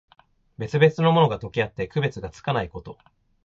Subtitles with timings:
[0.57, 2.97] 別々のものが、とけあって区別がつかないこと。